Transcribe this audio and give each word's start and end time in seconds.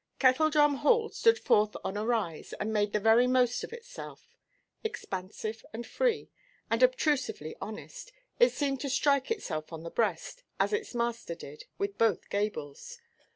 Kettledrum 0.17 0.77
Hall 0.77 1.09
stood 1.09 1.37
forth 1.37 1.75
on 1.83 1.95
a 1.95 2.03
rise, 2.03 2.53
and 2.53 2.73
made 2.73 2.91
the 2.91 2.99
very 2.99 3.27
most 3.27 3.63
of 3.63 3.71
itself. 3.71 4.35
Expansive, 4.83 5.63
and 5.73 5.85
free, 5.85 6.31
and 6.71 6.81
obtrusively 6.81 7.55
honest, 7.61 8.11
it 8.39 8.51
seemed 8.51 8.79
to 8.81 8.89
strike 8.89 9.29
itself 9.29 9.71
on 9.71 9.83
the 9.83 9.91
breast 9.91 10.41
(as 10.59 10.73
its 10.73 10.95
master 10.95 11.35
did) 11.35 11.65
with 11.77 11.99
both 11.99 12.31
gables. 12.31 12.99